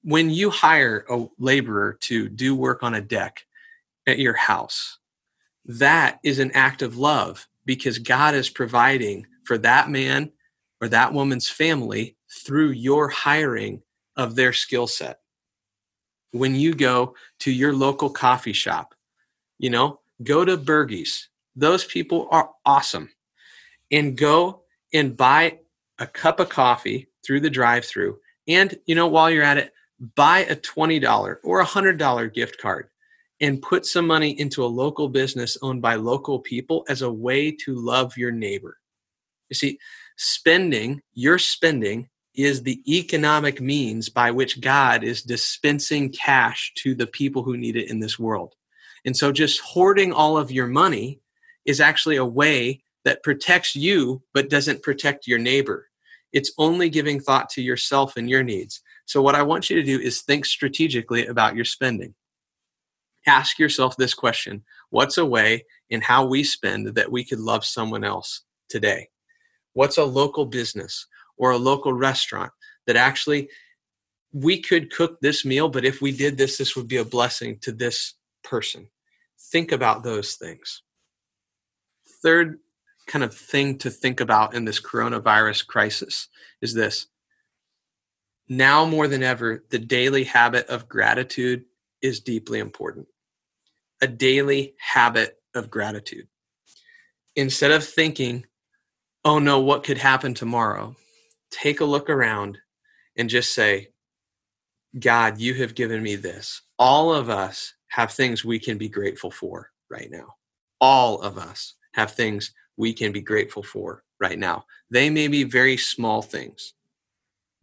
When 0.03 0.31
you 0.31 0.49
hire 0.49 1.05
a 1.11 1.27
laborer 1.39 1.99
to 2.03 2.29
do 2.29 2.55
work 2.55 2.83
on 2.83 2.95
a 2.95 3.01
deck, 3.01 3.45
at 4.09 4.19
your 4.19 4.35
house. 4.35 4.99
That 5.67 6.19
is 6.25 6.39
an 6.39 6.51
act 6.53 6.83
of 6.83 6.97
love 6.97 7.47
because 7.67 7.99
God 7.99 8.35
is 8.35 8.49
providing 8.49 9.27
for 9.45 9.59
that 9.59 9.91
man 9.91 10.33
or 10.81 10.89
that 10.89 11.13
woman's 11.13 11.49
family 11.49 12.17
through 12.45 12.71
your 12.71 13.09
hiring 13.09 13.83
of 14.17 14.35
their 14.35 14.53
skill 14.53 14.87
set. 14.87 15.21
When 16.33 16.55
you 16.55 16.75
go 16.75 17.15
to 17.41 17.53
your 17.53 17.75
local 17.75 18.09
coffee 18.11 18.53
shop, 18.53 18.95
you 19.59 19.71
know, 19.71 20.01
go 20.23 20.45
to 20.45 20.57
Burgie's. 20.57 21.29
Those 21.57 21.85
people 21.85 22.29
are 22.31 22.51
awesome. 22.65 23.11
And 23.91 24.17
go 24.17 24.63
and 24.93 25.17
buy 25.17 25.59
a 25.99 26.07
cup 26.07 26.41
of 26.41 26.49
coffee 26.49 27.09
through 27.25 27.41
the 27.41 27.51
drive 27.51 27.85
through. 27.85 28.19
And, 28.47 28.79
you 28.87 28.95
know, 28.95 29.07
while 29.07 29.31
you're 29.31 29.43
at 29.43 29.59
it, 29.59 29.73
buy 30.15 30.41
a 30.41 30.57
$20 30.57 31.37
or 31.43 31.61
a 31.61 31.67
$100 31.67 32.35
gift 32.35 32.59
card 32.61 32.89
and 33.41 33.63
put 33.63 33.87
some 33.87 34.07
money 34.07 34.39
into 34.39 34.65
a 34.65 34.67
local 34.67 35.09
business 35.09 35.57
owned 35.63 35.83
by 35.83 35.95
local 35.95 36.39
people 36.39 36.85
as 36.89 37.03
a 37.03 37.13
way 37.13 37.51
to 37.51 37.75
love 37.75 38.17
your 38.17 38.33
neighbor. 38.33 38.79
You 39.49 39.55
see, 39.55 39.79
spending, 40.17 41.01
your 41.15 41.39
spending, 41.39 42.09
is 42.35 42.63
the 42.63 42.81
economic 42.87 43.61
means 43.61 44.09
by 44.09 44.31
which 44.31 44.61
God 44.61 45.03
is 45.03 45.23
dispensing 45.23 46.11
cash 46.11 46.73
to 46.77 46.95
the 46.95 47.07
people 47.07 47.43
who 47.43 47.57
need 47.57 47.77
it 47.77 47.91
in 47.91 47.99
this 47.99 48.19
world. 48.19 48.55
And 49.09 49.17
so 49.17 49.33
just 49.33 49.61
hoarding 49.61 50.13
all 50.13 50.37
of 50.37 50.51
your 50.51 50.67
money 50.67 51.19
is 51.65 51.81
actually 51.81 52.17
a 52.17 52.27
way 52.27 52.83
that 53.07 53.23
protects 53.23 53.75
you 53.75 54.21
but 54.35 54.51
doesn't 54.51 54.83
protect 54.83 55.27
your 55.27 55.39
neighbor. 55.39 55.89
It's 56.35 56.53
only 56.59 56.91
giving 56.91 57.19
thought 57.19 57.49
to 57.53 57.63
yourself 57.63 58.19
and 58.19 58.29
your 58.29 58.43
needs. 58.43 58.83
So, 59.07 59.23
what 59.23 59.35
I 59.35 59.43
want 59.43 59.71
you 59.71 59.77
to 59.77 59.83
do 59.83 59.99
is 59.99 60.21
think 60.21 60.45
strategically 60.45 61.27
about 61.27 61.57
your 61.57 61.65
spending 61.65 62.13
ask 63.27 63.59
yourself 63.59 63.97
this 63.97 64.13
question 64.13 64.63
What's 64.91 65.17
a 65.17 65.25
way 65.25 65.65
in 65.89 66.03
how 66.03 66.27
we 66.27 66.45
spend 66.45 66.89
that 66.89 67.11
we 67.11 67.25
could 67.25 67.41
love 67.41 67.65
someone 67.65 68.05
else 68.05 68.43
today? 68.69 69.09
What's 69.73 69.97
a 69.97 70.05
local 70.05 70.45
business 70.45 71.07
or 71.39 71.53
a 71.53 71.57
local 71.57 71.95
restaurant 71.95 72.53
that 72.87 72.97
actually 72.97 73.49
we 74.35 74.61
could 74.61 74.93
cook 74.93 75.19
this 75.23 75.47
meal, 75.47 75.71
but 75.71 75.87
if 75.87 76.03
we 76.03 76.13
did 76.13 76.37
this, 76.37 76.59
this 76.59 76.77
would 76.77 76.89
be 76.89 76.99
a 76.99 77.07
blessing 77.07 77.59
to 77.63 77.73
this 77.73 78.13
person? 78.45 78.91
Think 79.41 79.73
about 79.73 80.03
those 80.03 80.35
things. 80.35 80.83
Third 82.23 82.59
kind 83.07 83.25
of 83.25 83.35
thing 83.35 83.79
to 83.79 83.91
think 83.91 84.21
about 84.21 84.55
in 84.55 84.65
this 84.65 84.81
coronavirus 84.81 85.67
crisis 85.67 86.29
is 86.61 86.75
this. 86.75 87.07
Now 88.49 88.85
more 88.85 89.09
than 89.09 89.23
ever, 89.23 89.65
the 89.71 89.79
daily 89.79 90.25
habit 90.25 90.67
of 90.69 90.89
gratitude 90.89 91.65
is 92.03 92.21
deeply 92.21 92.59
important 92.59 93.07
a 94.01 94.07
daily 94.07 94.75
habit 94.79 95.39
of 95.55 95.71
gratitude. 95.71 96.29
Instead 97.37 97.71
of 97.71 97.85
thinking, 97.85 98.45
oh 99.25 99.39
no, 99.39 99.61
what 99.61 99.85
could 99.85 99.99
happen 99.99 100.35
tomorrow? 100.35 100.97
Take 101.51 101.81
a 101.81 101.85
look 101.85 102.11
around 102.11 102.59
and 103.17 103.29
just 103.29 103.55
say, 103.55 103.89
God, 104.99 105.39
you 105.39 105.55
have 105.55 105.75
given 105.75 106.03
me 106.03 106.17
this. 106.17 106.63
All 106.79 107.13
of 107.13 107.29
us 107.29 107.75
have 107.89 108.13
things 108.13 108.45
we 108.45 108.59
can 108.59 108.79
be 108.79 108.89
grateful 108.89 109.31
for 109.31 109.71
right 109.91 110.11
now. 110.11 110.37
All 110.81 111.21
of 111.23 111.39
us 111.39 111.75
have 111.95 112.13
things 112.13 112.53
we 112.77 112.93
can 112.93 113.13
be 113.13 113.21
grateful 113.23 113.63
for 113.63 114.05
right 114.21 114.39
now. 114.39 114.65
They 114.91 115.11
may 115.11 115.29
be 115.29 115.45
very 115.45 115.77
small 115.77 116.23
things. 116.23 116.75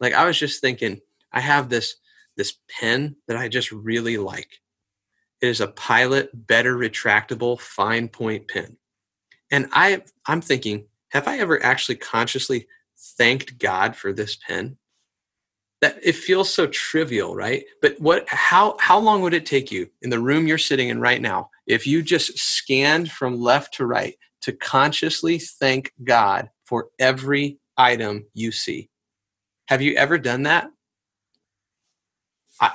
Like 0.00 0.14
I 0.14 0.26
was 0.26 0.38
just 0.38 0.60
thinking, 0.60 1.00
I 1.32 1.40
have 1.40 1.68
this 1.68 1.96
this 2.36 2.56
pen 2.68 3.16
that 3.28 3.36
I 3.38 3.48
just 3.48 3.72
really 3.72 4.18
like 4.18 4.50
It 5.40 5.48
is 5.48 5.60
a 5.62 5.68
Pilot 5.68 6.30
Better 6.48 6.76
Retractable 6.76 7.60
Fine 7.60 8.08
Point 8.08 8.48
Pen. 8.48 8.76
And 9.52 9.68
I, 9.72 10.02
I'm 10.26 10.40
thinking, 10.40 10.86
have 11.10 11.28
I 11.28 11.38
ever 11.38 11.62
actually 11.64 11.96
consciously 11.96 12.66
thanked 12.98 13.58
God 13.58 13.96
for 13.96 14.12
this 14.12 14.36
pen? 14.36 14.78
That 15.82 15.98
it 16.02 16.14
feels 16.14 16.52
so 16.52 16.66
trivial, 16.68 17.34
right? 17.36 17.64
But 17.82 18.00
what 18.00 18.28
how 18.28 18.76
how 18.80 18.98
long 18.98 19.20
would 19.22 19.34
it 19.34 19.46
take 19.46 19.70
you 19.70 19.88
in 20.02 20.10
the 20.10 20.18
room 20.18 20.46
you're 20.46 20.58
sitting 20.58 20.88
in 20.88 21.00
right 21.00 21.20
now 21.20 21.50
if 21.66 21.86
you 21.86 22.02
just 22.02 22.38
scanned 22.38 23.10
from 23.10 23.40
left 23.40 23.74
to 23.74 23.86
right 23.86 24.16
to 24.42 24.52
consciously 24.52 25.38
thank 25.38 25.92
God 26.02 26.50
for 26.64 26.88
every 26.98 27.58
item 27.76 28.26
you 28.32 28.52
see? 28.52 28.88
Have 29.68 29.82
you 29.82 29.94
ever 29.96 30.16
done 30.16 30.44
that? 30.44 30.68
I, 32.60 32.70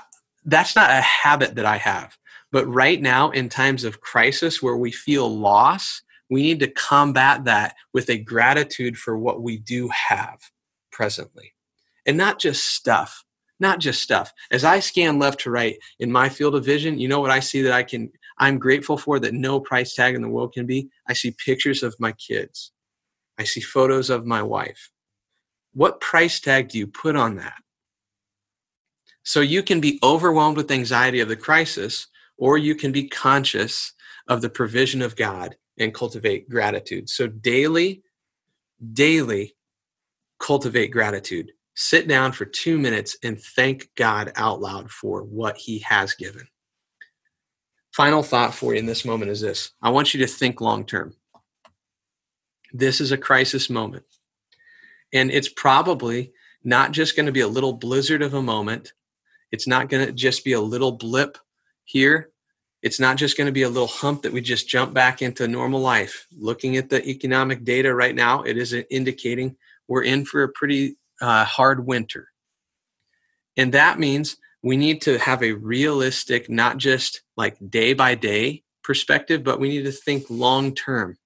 that's 0.45 0.75
not 0.75 0.91
a 0.91 1.01
habit 1.01 1.55
that 1.55 1.65
I 1.65 1.77
have. 1.77 2.17
But 2.51 2.67
right 2.67 3.01
now, 3.01 3.31
in 3.31 3.47
times 3.47 3.83
of 3.83 4.01
crisis 4.01 4.61
where 4.61 4.75
we 4.75 4.91
feel 4.91 5.27
loss, 5.33 6.01
we 6.29 6.41
need 6.41 6.59
to 6.59 6.67
combat 6.67 7.45
that 7.45 7.75
with 7.93 8.09
a 8.09 8.17
gratitude 8.17 8.97
for 8.97 9.17
what 9.17 9.41
we 9.41 9.57
do 9.57 9.89
have 9.89 10.39
presently. 10.91 11.53
And 12.05 12.17
not 12.17 12.39
just 12.39 12.65
stuff, 12.65 13.23
not 13.59 13.79
just 13.79 14.01
stuff. 14.01 14.33
As 14.49 14.63
I 14.63 14.79
scan 14.79 15.19
left 15.19 15.41
to 15.41 15.51
right 15.51 15.77
in 15.99 16.11
my 16.11 16.29
field 16.29 16.55
of 16.55 16.65
vision, 16.65 16.99
you 16.99 17.07
know 17.07 17.19
what 17.19 17.31
I 17.31 17.39
see 17.39 17.61
that 17.61 17.73
I 17.73 17.83
can, 17.83 18.11
I'm 18.39 18.57
grateful 18.57 18.97
for 18.97 19.19
that 19.19 19.33
no 19.33 19.59
price 19.59 19.93
tag 19.93 20.15
in 20.15 20.21
the 20.21 20.29
world 20.29 20.53
can 20.53 20.65
be? 20.65 20.89
I 21.07 21.13
see 21.13 21.35
pictures 21.45 21.83
of 21.83 21.95
my 21.99 22.11
kids. 22.13 22.71
I 23.37 23.43
see 23.43 23.61
photos 23.61 24.09
of 24.09 24.25
my 24.25 24.41
wife. 24.41 24.91
What 25.73 26.01
price 26.01 26.39
tag 26.39 26.69
do 26.69 26.77
you 26.77 26.87
put 26.87 27.15
on 27.15 27.35
that? 27.35 27.61
So 29.23 29.41
you 29.41 29.61
can 29.63 29.79
be 29.79 29.99
overwhelmed 30.01 30.57
with 30.57 30.71
anxiety 30.71 31.19
of 31.19 31.29
the 31.29 31.35
crisis, 31.35 32.07
or 32.37 32.57
you 32.57 32.75
can 32.75 32.91
be 32.91 33.07
conscious 33.07 33.93
of 34.27 34.41
the 34.41 34.49
provision 34.49 35.01
of 35.01 35.15
God 35.15 35.55
and 35.77 35.93
cultivate 35.93 36.49
gratitude. 36.49 37.09
So 37.09 37.27
daily, 37.27 38.03
daily 38.93 39.55
cultivate 40.39 40.87
gratitude. 40.87 41.51
Sit 41.75 42.07
down 42.07 42.31
for 42.31 42.45
two 42.45 42.77
minutes 42.77 43.17
and 43.23 43.41
thank 43.41 43.89
God 43.95 44.31
out 44.35 44.61
loud 44.61 44.91
for 44.91 45.23
what 45.23 45.57
He 45.57 45.79
has 45.79 46.13
given. 46.13 46.47
Final 47.93 48.23
thought 48.23 48.53
for 48.53 48.73
you 48.73 48.79
in 48.79 48.85
this 48.85 49.05
moment 49.05 49.31
is 49.31 49.41
this 49.41 49.71
I 49.81 49.89
want 49.89 50.13
you 50.13 50.19
to 50.21 50.27
think 50.27 50.61
long 50.61 50.85
term. 50.85 51.13
This 52.73 53.01
is 53.01 53.11
a 53.11 53.17
crisis 53.17 53.69
moment. 53.69 54.05
And 55.13 55.29
it's 55.29 55.49
probably 55.49 56.31
not 56.63 56.91
just 56.91 57.15
going 57.15 57.25
to 57.25 57.31
be 57.33 57.41
a 57.41 57.47
little 57.47 57.73
blizzard 57.73 58.21
of 58.21 58.33
a 58.33 58.41
moment. 58.41 58.93
It's 59.51 59.67
not 59.67 59.89
going 59.89 60.05
to 60.05 60.13
just 60.13 60.45
be 60.45 60.53
a 60.53 60.61
little 60.61 60.93
blip 60.93 61.37
here 61.83 62.31
it's 62.81 62.99
not 62.99 63.17
just 63.17 63.37
going 63.37 63.45
to 63.45 63.51
be 63.51 63.61
a 63.61 63.69
little 63.69 63.87
hump 63.87 64.23
that 64.23 64.33
we 64.33 64.41
just 64.41 64.67
jump 64.67 64.93
back 64.93 65.21
into 65.21 65.47
normal 65.47 65.79
life. 65.79 66.27
Looking 66.35 66.77
at 66.77 66.89
the 66.89 67.07
economic 67.07 67.63
data 67.63 67.93
right 67.93 68.15
now, 68.15 68.41
it 68.41 68.57
is 68.57 68.73
indicating 68.89 69.55
we're 69.87 70.03
in 70.03 70.25
for 70.25 70.43
a 70.43 70.49
pretty 70.49 70.97
uh, 71.21 71.45
hard 71.45 71.85
winter. 71.85 72.27
And 73.57 73.73
that 73.73 73.99
means 73.99 74.37
we 74.63 74.77
need 74.77 75.01
to 75.03 75.17
have 75.17 75.43
a 75.43 75.53
realistic, 75.53 76.49
not 76.49 76.77
just 76.77 77.21
like 77.37 77.57
day 77.69 77.93
by 77.93 78.15
day 78.15 78.63
perspective, 78.83 79.43
but 79.43 79.59
we 79.59 79.69
need 79.69 79.85
to 79.85 79.91
think 79.91 80.25
long 80.29 80.73
term. 80.73 81.17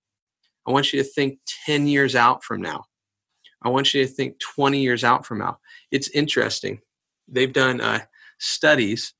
I 0.67 0.71
want 0.71 0.91
you 0.91 1.01
to 1.01 1.07
think 1.07 1.39
10 1.65 1.87
years 1.87 2.15
out 2.15 2.43
from 2.43 2.61
now. 2.61 2.85
I 3.61 3.69
want 3.69 3.93
you 3.93 4.05
to 4.05 4.11
think 4.11 4.39
20 4.39 4.79
years 4.79 5.03
out 5.03 5.25
from 5.25 5.39
now. 5.39 5.59
It's 5.91 6.09
interesting. 6.09 6.81
They've 7.27 7.53
done 7.53 7.81
uh, 7.81 7.99
studies 8.39 9.13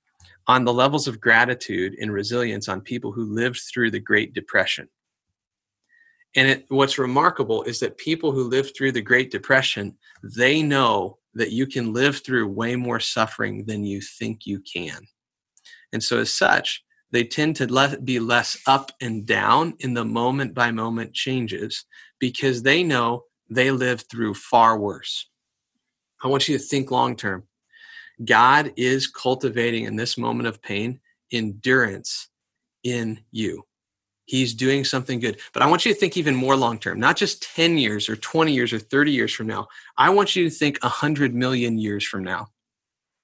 on 0.47 0.63
the 0.63 0.73
levels 0.73 1.07
of 1.07 1.19
gratitude 1.19 1.95
and 1.99 2.11
resilience 2.13 2.69
on 2.69 2.81
people 2.81 3.11
who 3.11 3.33
lived 3.33 3.59
through 3.59 3.91
the 3.91 3.99
Great 3.99 4.33
Depression. 4.33 4.87
And 6.35 6.49
it, 6.49 6.65
what's 6.67 6.97
remarkable 6.97 7.63
is 7.63 7.79
that 7.79 7.97
people 7.97 8.31
who 8.31 8.49
lived 8.49 8.75
through 8.75 8.91
the 8.91 9.01
Great 9.01 9.31
Depression, 9.31 9.97
they 10.21 10.61
know 10.61 11.17
that 11.33 11.51
you 11.51 11.65
can 11.65 11.93
live 11.93 12.19
through 12.19 12.47
way 12.47 12.75
more 12.75 12.99
suffering 12.99 13.65
than 13.65 13.85
you 13.85 14.01
think 14.01 14.45
you 14.45 14.59
can. 14.61 15.07
And 15.93 16.03
so, 16.03 16.19
as 16.19 16.33
such, 16.33 16.83
they 17.11 17.23
tend 17.23 17.55
to 17.57 17.99
be 18.03 18.19
less 18.19 18.57
up 18.67 18.91
and 18.99 19.25
down 19.25 19.75
in 19.79 19.93
the 19.93 20.03
moment 20.03 20.53
by 20.53 20.71
moment 20.71 21.13
changes 21.13 21.85
because 22.19 22.63
they 22.63 22.83
know 22.83 23.23
they 23.49 23.71
lived 23.71 24.09
through 24.09 24.33
far 24.33 24.77
worse. 24.77 25.29
I 26.23 26.27
want 26.27 26.47
you 26.49 26.57
to 26.57 26.63
think 26.63 26.91
long 26.91 27.15
term. 27.15 27.43
God 28.23 28.73
is 28.75 29.07
cultivating 29.07 29.85
in 29.85 29.95
this 29.95 30.17
moment 30.17 30.47
of 30.47 30.61
pain 30.61 30.99
endurance 31.31 32.29
in 32.83 33.19
you. 33.31 33.63
He's 34.25 34.53
doing 34.55 34.83
something 34.83 35.19
good. 35.19 35.39
But 35.53 35.61
I 35.61 35.67
want 35.67 35.85
you 35.85 35.93
to 35.93 35.99
think 35.99 36.17
even 36.17 36.35
more 36.35 36.55
long 36.55 36.79
term, 36.79 36.99
not 36.99 37.15
just 37.15 37.43
10 37.55 37.77
years 37.77 38.09
or 38.09 38.15
20 38.15 38.53
years 38.53 38.73
or 38.73 38.79
30 38.79 39.11
years 39.11 39.33
from 39.33 39.47
now. 39.47 39.67
I 39.97 40.09
want 40.09 40.35
you 40.35 40.49
to 40.49 40.55
think 40.55 40.79
100 40.83 41.35
million 41.35 41.77
years 41.77 42.05
from 42.05 42.23
now, 42.23 42.47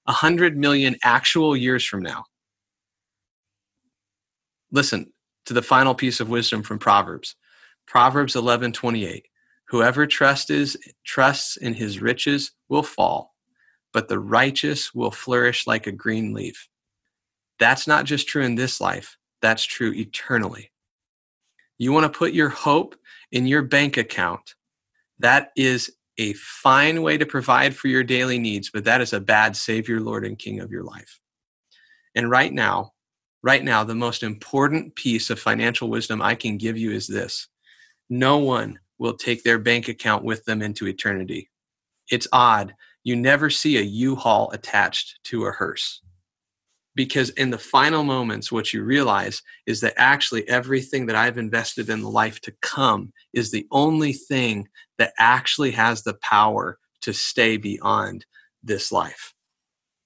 100 0.06 0.58
million 0.58 0.96
actual 1.04 1.58
years 1.58 1.86
from 1.86 2.04
now. 2.04 2.26
Listen 4.72 5.12
to 5.48 5.54
the 5.54 5.62
final 5.62 5.96
piece 5.96 6.20
of 6.20 6.30
wisdom 6.30 6.62
from 6.62 6.80
Proverbs. 6.80 7.36
Proverbs 7.88 8.36
11:28. 8.36 9.24
Whoever 9.66 10.06
trusts 10.06 10.78
trusts 11.04 11.58
in 11.58 11.74
his 11.74 12.02
riches 12.02 12.52
will 12.70 12.84
fall, 12.84 13.36
but 13.92 14.08
the 14.08 14.20
righteous 14.20 14.94
will 14.94 15.12
flourish 15.12 15.66
like 15.66 15.88
a 15.88 15.92
green 15.92 16.34
leaf. 16.34 16.68
That's 17.58 17.88
not 17.88 18.06
just 18.06 18.28
true 18.28 18.44
in 18.44 18.56
this 18.56 18.80
life, 18.80 19.18
that's 19.42 19.64
true 19.64 19.94
eternally. 19.94 20.71
You 21.82 21.92
want 21.92 22.04
to 22.04 22.16
put 22.16 22.34
your 22.34 22.50
hope 22.50 22.96
in 23.32 23.48
your 23.48 23.64
bank 23.64 23.98
account. 23.98 24.54
That 25.18 25.50
is 25.56 25.92
a 26.20 26.34
fine 26.34 27.02
way 27.02 27.18
to 27.18 27.26
provide 27.26 27.76
for 27.76 27.88
your 27.88 28.04
daily 28.04 28.38
needs, 28.38 28.70
but 28.70 28.84
that 28.84 29.02
is 29.02 29.14
a 29.14 29.20
bad 29.20 29.56
Savior, 29.56 30.00
Lord, 30.00 30.24
and 30.24 30.38
King 30.38 30.60
of 30.60 30.70
your 30.70 30.84
life. 30.84 31.20
And 32.14 32.30
right 32.30 32.54
now, 32.54 32.92
right 33.42 33.64
now, 33.64 33.84
the 33.84 33.96
most 33.96 34.22
important 34.22 34.94
piece 34.94 35.32
of 35.32 35.40
financial 35.40 35.90
wisdom 35.90 36.22
I 36.22 36.36
can 36.36 36.56
give 36.56 36.78
you 36.78 36.92
is 36.92 37.08
this 37.08 37.48
no 38.12 38.38
one 38.38 38.78
will 39.00 39.16
take 39.16 39.44
their 39.44 39.58
bank 39.58 39.88
account 39.88 40.24
with 40.24 40.46
them 40.46 40.62
into 40.62 40.86
eternity. 40.88 41.50
It's 42.12 42.28
odd 42.32 42.76
you 43.04 43.16
never 43.16 43.50
see 43.50 43.78
a 43.78 43.82
U-Haul 43.82 44.52
attached 44.52 45.20
to 45.24 45.48
a 45.48 45.52
hearse. 45.52 46.04
Because 46.94 47.30
in 47.32 47.52
the 47.52 47.58
final 47.58 48.04
moments, 48.04 48.52
what 48.52 48.74
you 48.74 48.84
realize 48.84 49.42
is 49.66 49.80
that 49.82 49.94
actually 49.98 50.48
everything 50.50 51.06
that 51.06 51.16
I've 51.16 51.38
invested 51.38 51.90
in 51.90 52.02
the 52.02 52.10
life 52.10 52.42
to 52.42 52.54
come 52.62 53.14
is 53.34 53.50
the 53.50 53.66
only 53.72 54.12
thing 54.14 54.68
that 54.98 55.14
actually 55.18 55.72
has 55.72 56.04
the 56.04 56.16
power 56.16 56.78
to 57.02 57.14
stay 57.14 57.58
beyond 57.58 58.26
this 58.64 58.92
life. 58.92 59.34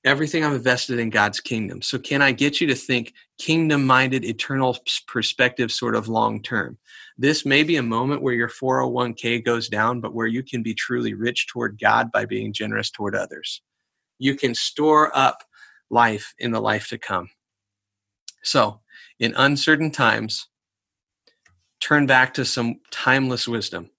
Everything 0.05 0.43
I've 0.43 0.53
invested 0.53 0.99
in 0.99 1.09
God's 1.09 1.39
kingdom. 1.39 1.81
So, 1.81 1.97
can 1.97 2.21
I 2.21 2.31
get 2.31 2.61
you 2.61 2.67
to 2.67 2.75
think 2.75 3.13
kingdom 3.39 3.87
minded, 3.87 4.23
eternal 4.23 4.77
perspective, 5.07 5.71
sort 5.71 5.95
of 5.95 6.07
long 6.07 6.43
term? 6.43 6.77
This 7.17 7.43
may 7.43 7.63
be 7.63 7.77
a 7.77 7.83
moment 7.83 8.21
where 8.21 8.35
your 8.35 8.49
401k 8.49 9.43
goes 9.43 9.67
down, 9.67 10.01
but 10.01 10.13
where 10.13 10.27
you 10.27 10.43
can 10.43 10.61
be 10.61 10.75
truly 10.75 11.15
rich 11.15 11.47
toward 11.47 11.79
God 11.79 12.11
by 12.11 12.25
being 12.25 12.53
generous 12.53 12.91
toward 12.91 13.15
others. 13.15 13.61
You 14.19 14.35
can 14.35 14.53
store 14.53 15.15
up 15.17 15.43
life 15.89 16.33
in 16.39 16.51
the 16.51 16.61
life 16.61 16.89
to 16.89 16.97
come. 16.97 17.29
So, 18.43 18.81
in 19.19 19.33
uncertain 19.35 19.91
times, 19.91 20.47
turn 21.79 22.05
back 22.05 22.33
to 22.35 22.45
some 22.45 22.79
timeless 22.91 23.47
wisdom. 23.47 23.89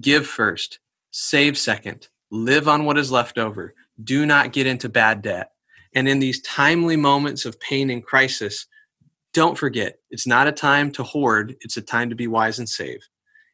Give 0.00 0.26
first, 0.26 0.78
save 1.10 1.58
second, 1.58 2.08
live 2.30 2.68
on 2.68 2.84
what 2.84 2.98
is 2.98 3.10
left 3.10 3.38
over. 3.38 3.74
Do 4.02 4.26
not 4.26 4.52
get 4.52 4.66
into 4.66 4.88
bad 4.88 5.22
debt. 5.22 5.52
And 5.94 6.08
in 6.08 6.18
these 6.18 6.42
timely 6.42 6.96
moments 6.96 7.44
of 7.44 7.58
pain 7.60 7.90
and 7.90 8.04
crisis, 8.04 8.66
don't 9.32 9.56
forget, 9.56 9.98
it's 10.10 10.26
not 10.26 10.46
a 10.46 10.52
time 10.52 10.90
to 10.92 11.02
hoard, 11.02 11.56
it's 11.60 11.76
a 11.76 11.82
time 11.82 12.10
to 12.10 12.16
be 12.16 12.26
wise 12.26 12.58
and 12.58 12.68
save. 12.68 13.00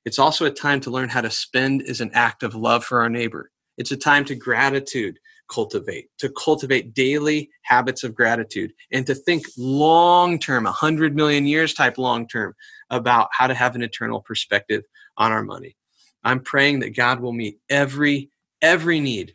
It's 0.05 0.19
also 0.19 0.45
a 0.47 0.51
time 0.51 0.81
to 0.81 0.91
learn 0.91 1.09
how 1.09 1.21
to 1.21 1.31
spend 1.31 1.83
as 1.83 2.01
an 2.01 2.11
act 2.15 2.43
of 2.43 2.55
love 2.55 2.85
for 2.85 3.01
our 3.01 3.09
neighbor. 3.09 3.51
It's 3.79 3.93
a 3.93 3.97
time 3.97 4.25
to 4.27 4.35
gratitude 4.35 5.19
cultivate, 5.49 6.09
to 6.19 6.31
cultivate 6.31 6.95
daily 6.95 7.51
habits 7.63 8.05
of 8.05 8.15
gratitude, 8.15 8.73
and 8.91 9.07
to 9.07 9.15
think 9.15 9.45
long 9.57 10.39
term, 10.39 10.65
100 10.65 11.15
million 11.15 11.47
years 11.47 11.75
type 11.75 11.99
long 11.99 12.27
term, 12.27 12.55
about 12.91 13.29
how 13.33 13.47
to 13.47 13.55
have 13.55 13.75
an 13.75 13.83
eternal 13.83 14.21
perspective 14.21 14.83
on 15.17 15.33
our 15.33 15.43
money. 15.43 15.77
I'm 16.25 16.41
praying 16.41 16.81
that 16.81 16.97
God 16.97 17.21
will 17.21 17.33
meet 17.33 17.59
every 17.69 18.31
every 18.61 19.01
need 19.01 19.33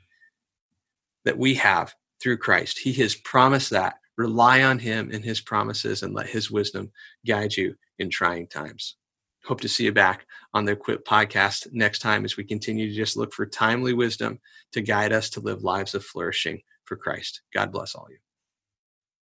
that 1.26 1.38
we 1.38 1.56
have 1.56 1.94
through 2.22 2.38
Christ. 2.38 2.80
He 2.80 2.94
has 2.94 3.16
promised 3.16 3.72
that 3.72 3.96
Rely 4.18 4.64
on 4.64 4.80
Him 4.80 5.12
and 5.12 5.24
His 5.24 5.42
promises 5.42 6.02
and 6.02 6.14
let 6.14 6.28
His 6.28 6.50
wisdom 6.50 6.92
guide 7.26 7.56
you 7.56 7.76
in 8.00 8.10
trying 8.10 8.48
times. 8.48 8.96
Hope 9.48 9.62
to 9.62 9.70
see 9.70 9.86
you 9.86 9.94
back 9.94 10.28
on 10.54 10.66
the 10.66 10.74
Equip 10.74 11.06
podcast 11.08 11.72
next 11.72 12.00
time 12.00 12.26
as 12.26 12.36
we 12.36 12.44
continue 12.44 12.90
to 12.90 12.94
just 12.94 13.16
look 13.16 13.34
for 13.34 13.46
timely 13.46 13.94
wisdom 13.94 14.40
to 14.74 14.82
guide 14.82 15.14
us 15.14 15.30
to 15.30 15.40
live 15.40 15.64
lives 15.64 15.96
of 15.96 16.04
flourishing 16.04 16.62
for 16.84 16.98
Christ. 16.98 17.44
God 17.54 17.72
bless 17.72 17.96
all 17.96 18.08
you. 18.10 18.18